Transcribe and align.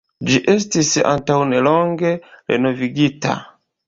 Ĝi 0.27 0.37
estis 0.51 0.87
antaŭnelonge 1.09 2.13
renovigita. 2.55 3.37